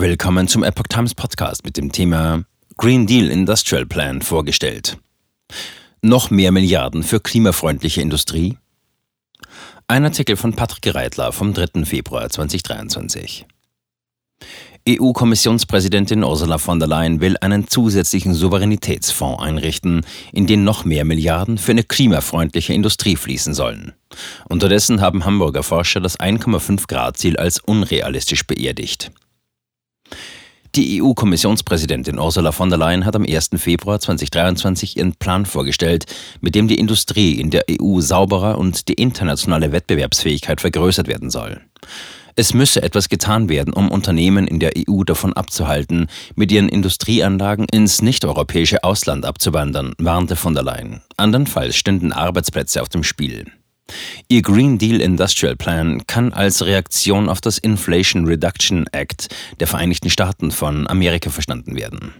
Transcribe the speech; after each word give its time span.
Willkommen 0.00 0.48
zum 0.48 0.62
Epoch 0.62 0.86
Times 0.88 1.14
Podcast 1.14 1.62
mit 1.62 1.76
dem 1.76 1.92
Thema 1.92 2.44
Green 2.78 3.06
Deal 3.06 3.28
Industrial 3.28 3.84
Plan 3.84 4.22
vorgestellt. 4.22 4.96
Noch 6.00 6.30
mehr 6.30 6.52
Milliarden 6.52 7.02
für 7.02 7.20
klimafreundliche 7.20 8.00
Industrie? 8.00 8.56
Ein 9.88 10.06
Artikel 10.06 10.36
von 10.36 10.54
Patrick 10.54 10.94
Reitler 10.94 11.32
vom 11.32 11.52
3. 11.52 11.84
Februar 11.84 12.30
2023. 12.30 13.44
EU-Kommissionspräsidentin 14.88 16.24
Ursula 16.24 16.56
von 16.56 16.78
der 16.78 16.88
Leyen 16.88 17.20
will 17.20 17.36
einen 17.42 17.68
zusätzlichen 17.68 18.32
Souveränitätsfonds 18.32 19.42
einrichten, 19.42 20.06
in 20.32 20.46
den 20.46 20.64
noch 20.64 20.86
mehr 20.86 21.04
Milliarden 21.04 21.58
für 21.58 21.72
eine 21.72 21.84
klimafreundliche 21.84 22.72
Industrie 22.72 23.16
fließen 23.16 23.52
sollen. 23.52 23.92
Unterdessen 24.48 25.02
haben 25.02 25.26
Hamburger 25.26 25.62
Forscher 25.62 26.00
das 26.00 26.18
1,5 26.18 26.88
Grad 26.88 27.18
Ziel 27.18 27.36
als 27.36 27.60
unrealistisch 27.60 28.46
beerdigt. 28.46 29.10
Die 30.76 31.02
EU-Kommissionspräsidentin 31.02 32.20
Ursula 32.20 32.52
von 32.52 32.68
der 32.68 32.78
Leyen 32.78 33.04
hat 33.04 33.16
am 33.16 33.24
1. 33.24 33.50
Februar 33.56 33.98
2023 33.98 34.96
ihren 34.98 35.14
Plan 35.14 35.44
vorgestellt, 35.44 36.06
mit 36.40 36.54
dem 36.54 36.68
die 36.68 36.78
Industrie 36.78 37.40
in 37.40 37.50
der 37.50 37.64
EU 37.68 38.00
sauberer 38.00 38.56
und 38.56 38.86
die 38.88 38.94
internationale 38.94 39.72
Wettbewerbsfähigkeit 39.72 40.60
vergrößert 40.60 41.08
werden 41.08 41.30
soll. 41.30 41.60
Es 42.36 42.54
müsse 42.54 42.84
etwas 42.84 43.08
getan 43.08 43.48
werden, 43.48 43.74
um 43.74 43.90
Unternehmen 43.90 44.46
in 44.46 44.60
der 44.60 44.72
EU 44.76 45.02
davon 45.02 45.32
abzuhalten, 45.32 46.06
mit 46.36 46.52
ihren 46.52 46.68
Industrieanlagen 46.68 47.66
ins 47.70 48.00
nicht-europäische 48.00 48.84
Ausland 48.84 49.24
abzuwandern, 49.24 49.94
warnte 49.98 50.36
von 50.36 50.54
der 50.54 50.62
Leyen. 50.62 51.00
Andernfalls 51.16 51.74
stünden 51.74 52.12
Arbeitsplätze 52.12 52.80
auf 52.80 52.88
dem 52.88 53.02
Spiel. 53.02 53.46
Ihr 54.28 54.42
Green 54.42 54.78
Deal 54.78 55.00
Industrial 55.00 55.56
Plan 55.56 56.06
kann 56.06 56.32
als 56.32 56.64
Reaktion 56.64 57.28
auf 57.28 57.40
das 57.40 57.58
Inflation 57.58 58.26
Reduction 58.26 58.86
Act 58.92 59.28
der 59.58 59.66
Vereinigten 59.66 60.10
Staaten 60.10 60.50
von 60.50 60.86
Amerika 60.88 61.30
verstanden 61.30 61.76
werden. 61.76 62.14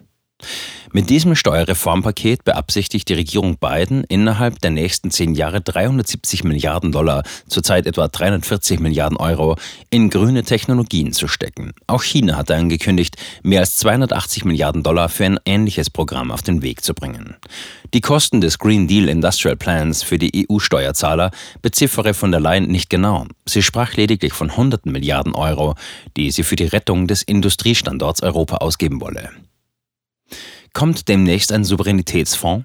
Mit 0.92 1.08
diesem 1.08 1.36
Steuerreformpaket 1.36 2.42
beabsichtigt 2.42 3.08
die 3.08 3.14
Regierung 3.14 3.58
Biden 3.58 4.02
innerhalb 4.08 4.60
der 4.60 4.72
nächsten 4.72 5.12
zehn 5.12 5.36
Jahre 5.36 5.60
370 5.60 6.42
Milliarden 6.42 6.90
Dollar, 6.90 7.22
zurzeit 7.46 7.86
etwa 7.86 8.08
340 8.08 8.80
Milliarden 8.80 9.16
Euro, 9.16 9.54
in 9.90 10.10
grüne 10.10 10.42
Technologien 10.42 11.12
zu 11.12 11.28
stecken. 11.28 11.74
Auch 11.86 12.02
China 12.02 12.36
hat 12.36 12.50
angekündigt, 12.50 13.16
mehr 13.44 13.60
als 13.60 13.76
280 13.76 14.44
Milliarden 14.44 14.82
Dollar 14.82 15.08
für 15.08 15.26
ein 15.26 15.38
ähnliches 15.44 15.90
Programm 15.90 16.32
auf 16.32 16.42
den 16.42 16.60
Weg 16.60 16.82
zu 16.82 16.92
bringen. 16.92 17.36
Die 17.94 18.00
Kosten 18.00 18.40
des 18.40 18.58
Green 18.58 18.88
Deal 18.88 19.08
Industrial 19.08 19.56
Plans 19.56 20.02
für 20.02 20.18
die 20.18 20.48
EU-Steuerzahler 20.50 21.30
beziffere 21.62 22.14
von 22.14 22.32
der 22.32 22.40
Leyen 22.40 22.66
nicht 22.66 22.90
genau. 22.90 23.26
Sie 23.46 23.62
sprach 23.62 23.94
lediglich 23.94 24.32
von 24.32 24.56
hunderten 24.56 24.90
Milliarden 24.90 25.36
Euro, 25.36 25.76
die 26.16 26.32
sie 26.32 26.42
für 26.42 26.56
die 26.56 26.64
Rettung 26.64 27.06
des 27.06 27.22
Industriestandorts 27.22 28.24
Europa 28.24 28.56
ausgeben 28.56 29.00
wolle. 29.00 29.30
Kommt 30.72 31.08
demnächst 31.08 31.52
ein 31.52 31.64
Souveränitätsfonds? 31.64 32.64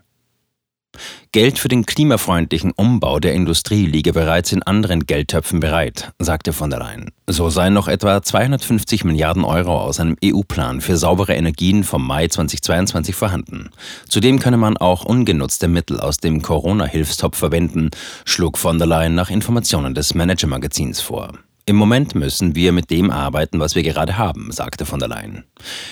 Geld 1.31 1.59
für 1.59 1.67
den 1.67 1.85
klimafreundlichen 1.85 2.71
Umbau 2.71 3.19
der 3.19 3.33
Industrie 3.33 3.85
liege 3.85 4.13
bereits 4.13 4.51
in 4.53 4.63
anderen 4.63 5.05
Geldtöpfen 5.05 5.59
bereit, 5.59 6.13
sagte 6.19 6.53
von 6.53 6.69
der 6.69 6.79
Leyen. 6.79 7.11
So 7.27 7.49
seien 7.49 7.73
noch 7.73 7.89
etwa 7.89 8.21
250 8.21 9.03
Milliarden 9.03 9.43
Euro 9.43 9.77
aus 9.81 9.99
einem 9.99 10.15
EU-Plan 10.23 10.79
für 10.79 10.95
saubere 10.95 11.35
Energien 11.35 11.83
vom 11.83 12.07
Mai 12.07 12.27
2022 12.27 13.15
vorhanden. 13.15 13.69
Zudem 14.07 14.39
könne 14.39 14.57
man 14.57 14.77
auch 14.77 15.03
ungenutzte 15.03 15.67
Mittel 15.67 15.99
aus 15.99 16.17
dem 16.17 16.41
Corona-Hilfstopf 16.41 17.37
verwenden, 17.37 17.89
schlug 18.23 18.57
von 18.57 18.77
der 18.77 18.87
Leyen 18.87 19.15
nach 19.15 19.29
Informationen 19.29 19.93
des 19.93 20.15
Manager-Magazins 20.15 21.01
vor. 21.01 21.33
Im 21.67 21.77
Moment 21.77 22.13
müssen 22.13 22.53
wir 22.53 22.71
mit 22.71 22.91
dem 22.91 23.09
arbeiten, 23.09 23.59
was 23.59 23.73
wir 23.73 23.81
gerade 23.81 24.19
haben, 24.19 24.51
sagte 24.51 24.85
von 24.85 24.99
der 24.99 25.09
Leyen. 25.09 25.45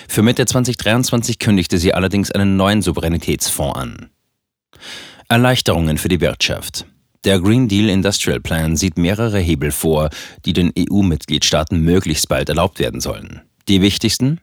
Für 0.08 0.22
Mitte 0.22 0.46
2023 0.46 1.40
kündigte 1.40 1.80
sie 1.80 1.96
allerdings 1.96 2.30
einen 2.30 2.58
neuen 2.58 2.84
Souveränitätsfonds 2.84 3.80
an. 3.80 4.10
Erleichterungen 5.30 5.98
für 5.98 6.10
die 6.10 6.22
Wirtschaft. 6.22 6.86
Der 7.24 7.40
Green 7.40 7.68
Deal 7.68 7.90
Industrial 7.90 8.40
Plan 8.40 8.75
sieht 8.75 9.00
mehrere 9.00 9.40
Hebel 9.40 9.72
vor, 9.72 10.12
die 10.46 10.53
den 10.53 10.72
EU-Mitgliedstaaten 10.78 11.80
möglichst 11.81 12.30
bald 12.30 12.50
erlaubt 12.50 12.78
werden 12.78 13.02
sollen. 13.02 13.42
Die 13.68 13.81
wichtigsten? 13.81 14.42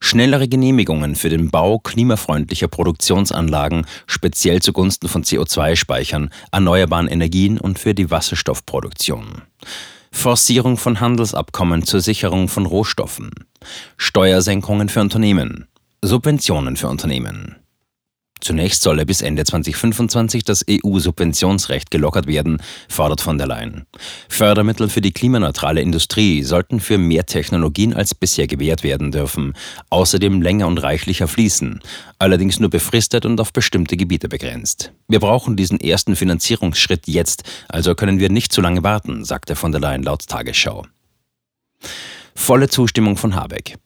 Schnellere 0.00 0.48
Genehmigungen 0.48 1.14
für 1.14 1.28
den 1.28 1.50
Bau 1.50 1.78
klimafreundlicher 1.78 2.68
Produktionsanlagen, 2.68 3.86
speziell 4.08 4.60
zugunsten 4.60 5.08
von 5.08 5.22
CO2-Speichern, 5.22 6.30
erneuerbaren 6.50 7.06
Energien 7.06 7.58
und 7.58 7.78
für 7.78 7.94
die 7.94 8.10
Wasserstoffproduktion. 8.10 9.42
Forcierung 10.12 10.76
von 10.76 11.00
Handelsabkommen 11.00 11.84
zur 11.84 12.00
Sicherung 12.00 12.48
von 12.48 12.66
Rohstoffen, 12.66 13.30
Steuersenkungen 13.96 14.88
für 14.88 15.00
Unternehmen, 15.00 15.66
Subventionen 16.02 16.76
für 16.76 16.88
Unternehmen. 16.88 17.56
Zunächst 18.40 18.82
solle 18.82 19.06
bis 19.06 19.22
Ende 19.22 19.44
2025 19.44 20.44
das 20.44 20.64
EU-Subventionsrecht 20.70 21.90
gelockert 21.90 22.26
werden, 22.26 22.62
fordert 22.88 23.20
von 23.20 23.38
der 23.38 23.46
Leyen. 23.46 23.86
Fördermittel 24.28 24.88
für 24.88 25.00
die 25.00 25.12
klimaneutrale 25.12 25.80
Industrie 25.80 26.42
sollten 26.42 26.80
für 26.80 26.98
mehr 26.98 27.26
Technologien 27.26 27.94
als 27.94 28.14
bisher 28.14 28.46
gewährt 28.46 28.82
werden 28.82 29.10
dürfen, 29.10 29.54
außerdem 29.90 30.42
länger 30.42 30.66
und 30.66 30.78
reichlicher 30.78 31.28
fließen, 31.28 31.80
allerdings 32.18 32.60
nur 32.60 32.70
befristet 32.70 33.24
und 33.24 33.40
auf 33.40 33.52
bestimmte 33.52 33.96
Gebiete 33.96 34.28
begrenzt. 34.28 34.92
Wir 35.08 35.20
brauchen 35.20 35.56
diesen 35.56 35.80
ersten 35.80 36.14
Finanzierungsschritt 36.14 37.08
jetzt, 37.08 37.42
also 37.68 37.94
können 37.94 38.18
wir 38.18 38.30
nicht 38.30 38.52
zu 38.52 38.60
lange 38.60 38.82
warten, 38.82 39.24
sagte 39.24 39.56
von 39.56 39.72
der 39.72 39.80
Leyen 39.80 40.02
laut 40.02 40.26
Tagesschau. 40.26 40.86
Volle 42.34 42.68
Zustimmung 42.68 43.16
von 43.16 43.34
Habeck. 43.34 43.78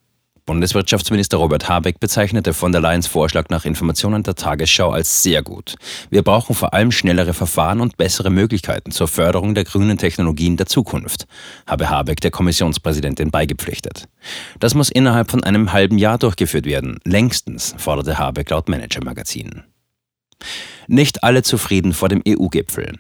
Bundeswirtschaftsminister 0.51 1.37
Robert 1.37 1.69
Habeck 1.69 2.01
bezeichnete 2.01 2.53
von 2.55 2.73
der 2.73 2.81
Leyens 2.81 3.07
Vorschlag 3.07 3.51
nach 3.51 3.65
Informationen 3.65 4.25
der 4.25 4.35
Tagesschau 4.35 4.91
als 4.91 5.23
sehr 5.23 5.45
gut. 5.45 5.77
Wir 6.11 6.23
brauchen 6.25 6.57
vor 6.57 6.75
allem 6.75 6.91
schnellere 6.91 7.35
Verfahren 7.35 7.81
und 7.81 7.97
bessere 7.97 8.31
Möglichkeiten 8.31 8.91
zur 8.91 9.07
Förderung 9.07 9.55
der 9.55 9.63
grünen 9.63 9.97
Technologien 9.97 10.57
der 10.57 10.67
Zukunft, 10.67 11.29
habe 11.69 11.89
Habeck 11.89 12.21
der 12.21 12.33
Kommissionspräsidentin 12.33 13.31
beigepflichtet. 13.31 14.09
Das 14.59 14.75
muss 14.75 14.91
innerhalb 14.91 15.31
von 15.31 15.45
einem 15.45 15.73
halben 15.73 15.99
Jahr 15.99 16.19
durchgeführt 16.19 16.67
werden. 16.67 16.99
Längstens, 17.05 17.77
forderte 17.79 18.19
Habeck 18.19 18.51
laut 18.51 18.69
Manager 18.69 19.05
Magazin. 19.05 19.63
Nicht 20.89 21.23
alle 21.23 21.45
zufrieden 21.45 21.93
vor 21.93 22.09
dem 22.09 22.25
EU-Gipfel. 22.27 22.99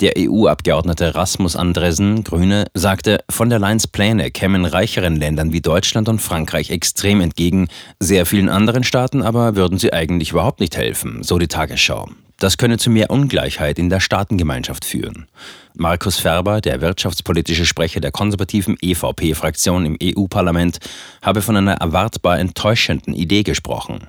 Der 0.00 0.14
EU-Abgeordnete 0.18 1.14
Rasmus 1.14 1.54
Andresen, 1.54 2.24
Grüne, 2.24 2.66
sagte, 2.74 3.22
von 3.30 3.50
der 3.50 3.58
Leyen's 3.58 3.86
Pläne 3.86 4.30
kämen 4.30 4.64
reicheren 4.64 5.16
Ländern 5.16 5.52
wie 5.52 5.60
Deutschland 5.60 6.08
und 6.08 6.20
Frankreich 6.20 6.70
extrem 6.70 7.20
entgegen, 7.20 7.68
sehr 8.00 8.26
vielen 8.26 8.48
anderen 8.48 8.84
Staaten 8.84 9.22
aber 9.22 9.54
würden 9.54 9.78
sie 9.78 9.92
eigentlich 9.92 10.30
überhaupt 10.30 10.60
nicht 10.60 10.76
helfen, 10.76 11.22
so 11.22 11.38
die 11.38 11.48
Tagesschau. 11.48 12.08
Das 12.42 12.58
könne 12.58 12.76
zu 12.76 12.90
mehr 12.90 13.10
Ungleichheit 13.10 13.78
in 13.78 13.88
der 13.88 14.00
Staatengemeinschaft 14.00 14.84
führen. 14.84 15.28
Markus 15.74 16.18
Ferber, 16.18 16.60
der 16.60 16.80
wirtschaftspolitische 16.80 17.66
Sprecher 17.66 18.00
der 18.00 18.10
konservativen 18.10 18.76
EVP-Fraktion 18.80 19.86
im 19.86 19.96
EU-Parlament, 20.02 20.78
habe 21.22 21.40
von 21.40 21.56
einer 21.56 21.74
erwartbar 21.74 22.40
enttäuschenden 22.40 23.14
Idee 23.14 23.44
gesprochen. 23.44 24.08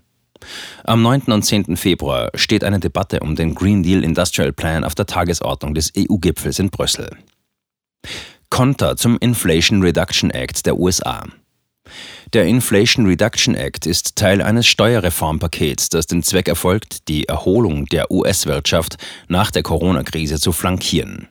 Am 0.83 1.01
9. 1.01 1.23
und 1.31 1.43
10. 1.43 1.77
Februar 1.77 2.29
steht 2.35 2.63
eine 2.63 2.79
Debatte 2.79 3.19
um 3.19 3.35
den 3.35 3.55
Green 3.55 3.83
Deal 3.83 4.03
Industrial 4.03 4.53
Plan 4.53 4.83
auf 4.83 4.95
der 4.95 5.05
Tagesordnung 5.05 5.73
des 5.73 5.91
EU-Gipfels 5.97 6.59
in 6.59 6.69
Brüssel. 6.69 7.09
Konter 8.49 8.97
zum 8.97 9.17
Inflation 9.17 9.81
Reduction 9.81 10.29
Act 10.29 10.65
der 10.65 10.77
USA. 10.77 11.25
Der 12.33 12.47
Inflation 12.47 13.05
Reduction 13.05 13.53
Act 13.53 13.85
ist 13.85 14.15
Teil 14.15 14.41
eines 14.41 14.65
Steuerreformpakets, 14.65 15.89
das 15.89 16.07
den 16.07 16.23
Zweck 16.23 16.47
erfolgt, 16.47 17.07
die 17.07 17.25
Erholung 17.29 17.85
der 17.85 18.09
US-Wirtschaft 18.09 18.97
nach 19.27 19.51
der 19.51 19.61
Corona-Krise 19.61 20.39
zu 20.39 20.51
flankieren. 20.51 21.27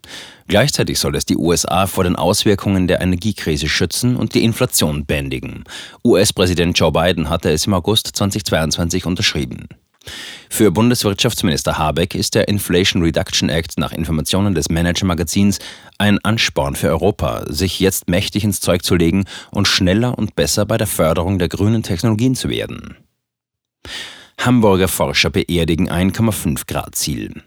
Gleichzeitig 0.47 1.01
soll 1.01 1.17
es 1.17 1.25
die 1.25 1.37
USA 1.37 1.89
vor 1.89 2.05
den 2.05 2.15
Auswirkungen 2.15 2.87
der 2.87 3.01
Energiekrise 3.01 3.69
schützen 3.69 4.15
und 4.15 4.37
die 4.37 4.45
Inflation 4.45 5.05
bändigen. 5.05 5.65
US-Präsident 6.05 6.79
Joe 6.79 6.93
Biden 6.93 7.29
hatte 7.29 7.51
es 7.51 7.67
im 7.67 7.75
August 7.75 8.15
2022 8.15 9.05
unterschrieben. 9.05 9.67
Für 10.51 10.71
Bundeswirtschaftsminister 10.71 11.79
Habeck 11.79 12.15
ist 12.15 12.35
der 12.35 12.49
Inflation 12.49 13.03
Reduction 13.03 13.49
Act 13.49 13.79
nach 13.79 13.93
Informationen 13.93 14.55
des 14.55 14.69
Manager-Magazins 14.69 15.59
ein 15.99 16.19
Ansporn 16.25 16.77
für 16.77 16.89
Europa, 16.89 17.45
sich 17.47 17.81
jetzt 17.81 18.09
mächtig 18.09 18.45
ins 18.45 18.61
Zeug 18.61 18.85
zu 18.85 18.95
legen 18.95 19.25
und 19.51 19.69
schneller 19.69 20.19
und 20.19 20.35
besser 20.35 20.67
bei 20.67 20.77
der 20.77 20.87
Förderung 20.87 21.39
der 21.39 21.49
grünen 21.49 21.83
Technologien 21.83 22.35
zu 22.35 22.49
werden. 22.49 22.97
Hamburger 24.39 24.89
Forscher 24.89 25.31
beerdigen 25.31 25.91
1,5 25.91 26.67
Grad 26.67 26.95
Ziel. 26.97 27.43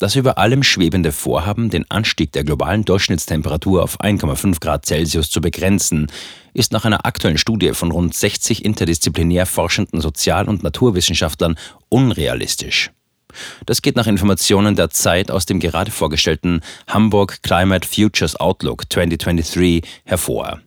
Das 0.00 0.16
über 0.16 0.38
allem 0.38 0.62
schwebende 0.62 1.12
Vorhaben, 1.12 1.68
den 1.68 1.84
Anstieg 1.90 2.32
der 2.32 2.42
globalen 2.42 2.86
Durchschnittstemperatur 2.86 3.82
auf 3.82 4.00
1,5 4.00 4.58
Grad 4.58 4.86
Celsius 4.86 5.28
zu 5.28 5.42
begrenzen, 5.42 6.06
ist 6.54 6.72
nach 6.72 6.86
einer 6.86 7.04
aktuellen 7.04 7.36
Studie 7.36 7.74
von 7.74 7.90
rund 7.92 8.14
60 8.14 8.64
interdisziplinär 8.64 9.44
forschenden 9.44 10.00
Sozial- 10.00 10.48
und 10.48 10.62
Naturwissenschaftlern 10.62 11.56
unrealistisch. 11.90 12.90
Das 13.66 13.82
geht 13.82 13.96
nach 13.96 14.06
Informationen 14.06 14.74
der 14.74 14.88
Zeit 14.88 15.30
aus 15.30 15.44
dem 15.44 15.60
gerade 15.60 15.90
vorgestellten 15.90 16.62
Hamburg 16.86 17.42
Climate 17.42 17.86
Futures 17.86 18.36
Outlook 18.36 18.90
2023 18.90 19.82
hervor. 20.04 20.62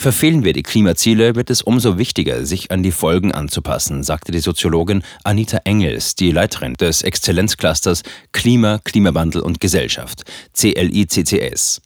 Verfehlen 0.00 0.44
wir 0.44 0.52
die 0.52 0.62
Klimaziele, 0.62 1.34
wird 1.34 1.50
es 1.50 1.60
umso 1.60 1.98
wichtiger, 1.98 2.46
sich 2.46 2.70
an 2.70 2.84
die 2.84 2.92
Folgen 2.92 3.32
anzupassen, 3.32 4.04
sagte 4.04 4.30
die 4.30 4.38
Soziologin 4.38 5.02
Anita 5.24 5.58
Engels, 5.64 6.14
die 6.14 6.30
Leiterin 6.30 6.74
des 6.74 7.02
Exzellenzclusters 7.02 8.04
Klima, 8.30 8.78
Klimawandel 8.84 9.42
und 9.42 9.58
Gesellschaft, 9.58 10.22
CLICCS. 10.54 11.82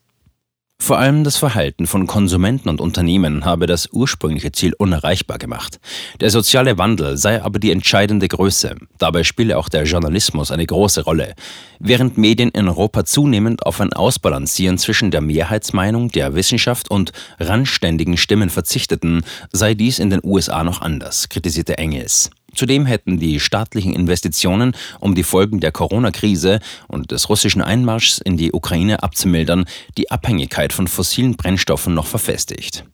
Vor 0.83 0.99
allem 0.99 1.23
das 1.23 1.37
Verhalten 1.37 1.87
von 1.87 2.09
Konsumenten 2.09 2.69
und 2.69 2.81
Unternehmen 2.81 3.45
habe 3.45 3.69
das 3.69 3.91
ursprüngliche 3.93 4.51
Ziel 4.51 4.75
unerreichbar 4.77 5.39
gemacht. 5.39 5.79
Der 6.21 6.29
soziale 6.29 6.77
Wandel 6.77 7.17
sei 7.17 7.41
aber 7.41 7.61
die 7.61 7.71
entscheidende 7.71 8.27
Größe. 8.27 8.75
Dabei 8.99 9.23
spiele 9.23 9.59
auch 9.59 9.69
der 9.69 9.85
Journalismus 9.85 10.51
eine 10.51 10.67
große 10.67 11.05
Rolle. 11.05 11.35
Während 11.79 12.19
Medien 12.19 12.49
in 12.49 12.67
Europa 12.67 13.05
zunehmend 13.05 13.65
auf 13.65 13.81
ein 13.81 13.93
Ausbalancieren 13.93 14.77
zwischen 14.77 15.13
der 15.13 15.21
Mehrheitsmeinung 15.21 16.09
der 16.09 16.35
Wissenschaft 16.35 16.91
und 16.91 17.13
randständigen 17.39 18.17
Stimmen 18.17 18.51
verzichteten, 18.51 19.23
sei 19.53 19.75
dies 19.75 20.01
in 20.01 20.11
den 20.11 20.21
USA 20.25 20.65
noch 20.65 20.81
anders, 20.81 21.29
kritisierte 21.29 21.79
Engels. 21.79 22.29
Zudem 22.55 22.87
hätten 22.87 23.19
die 23.19 23.41
staatlichen 23.41 23.95
Investitionen, 23.95 24.77
um 25.01 25.15
die 25.15 25.23
Folgen 25.23 25.61
der 25.61 25.73
Corona-Krise 25.73 26.61
und 26.89 27.11
des 27.11 27.29
russischen 27.29 27.63
Einmarschs 27.63 28.19
in 28.19 28.37
die 28.37 28.53
Ukraine 28.53 29.03
abzumildern, 29.03 29.65
die 29.97 30.11
Abhängigkeit 30.11 30.73
von 30.73 30.89
fossilen 30.89 31.37
Brennstoffen 31.37 31.95
noch 31.95 32.07
verfestigt. 32.07 32.85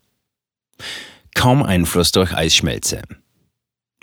Kaum 1.34 1.62
Einfluss 1.62 2.12
durch 2.12 2.34
Eisschmelze. 2.34 3.02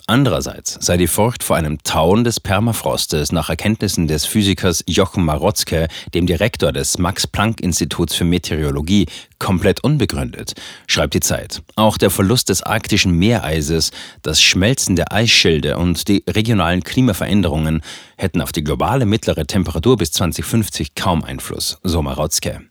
Andererseits 0.08 0.78
sei 0.82 0.98
die 0.98 1.08
Furcht 1.08 1.42
vor 1.42 1.56
einem 1.56 1.82
Tauen 1.82 2.24
des 2.24 2.40
Permafrostes 2.40 3.32
nach 3.32 3.50
Erkenntnissen 3.50 4.08
des 4.08 4.26
Physikers 4.26 4.84
Jochen 4.88 5.26
Marotzke, 5.26 5.88
dem 6.14 6.28
Direktor 6.28 6.72
des 6.72 7.00
Max-Planck-Instituts 7.00 8.14
für 8.14 8.24
Meteorologie, 8.24 9.08
komplett 9.40 9.84
unbegründet, 9.84 10.54
schreibt 10.86 11.16
die 11.16 11.22
Zeit. 11.22 11.64
Auch 11.76 11.98
der 11.98 12.12
Verlust 12.12 12.50
des 12.50 12.62
arktischen 12.62 13.14
Meereises, 13.14 13.90
das 14.22 14.44
Schmelzen 14.44 14.96
der 14.96 15.12
Eisschilde 15.12 15.78
und 15.78 16.08
die 16.08 16.24
regionalen 16.30 16.84
Klimaveränderungen 16.84 17.82
hätten 18.16 18.42
auf 18.42 18.52
die 18.52 18.64
globale 18.64 19.08
mittlere 19.08 19.48
Temperatur 19.48 19.98
bis 19.98 20.12
2050 20.12 20.94
kaum 20.94 21.24
Einfluss, 21.24 21.80
so 21.82 22.04
Marotzke. 22.04 22.62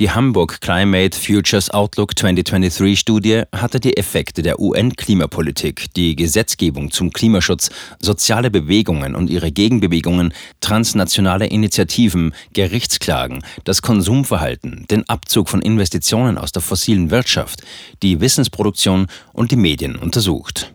Die 0.00 0.10
Hamburg 0.10 0.60
Climate 0.60 1.18
Futures 1.18 1.70
Outlook 1.70 2.18
2023 2.18 2.98
Studie 2.98 3.42
hatte 3.54 3.80
die 3.80 3.96
Effekte 3.96 4.42
der 4.42 4.60
UN-Klimapolitik, 4.60 5.92
die 5.94 6.16
Gesetzgebung 6.16 6.90
zum 6.90 7.12
Klimaschutz, 7.12 7.70
soziale 8.00 8.50
Bewegungen 8.50 9.14
und 9.14 9.30
ihre 9.30 9.52
Gegenbewegungen, 9.52 10.34
transnationale 10.60 11.46
Initiativen, 11.46 12.34
Gerichtsklagen, 12.52 13.44
das 13.64 13.82
Konsumverhalten, 13.82 14.86
den 14.90 15.08
Abzug 15.08 15.48
von 15.48 15.62
Investitionen 15.62 16.38
aus 16.38 16.52
der 16.52 16.62
fossilen 16.62 17.10
Wirtschaft, 17.10 17.62
die 18.02 18.20
Wissensproduktion 18.20 19.06
und 19.32 19.52
die 19.52 19.56
Medien 19.56 19.96
untersucht. 19.96 20.74